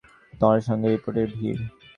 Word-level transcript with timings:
তার 0.33 0.57
সঙ্গে 0.67 0.87
রিপোর্টারদের 0.89 1.29
ভিড়। 1.35 1.61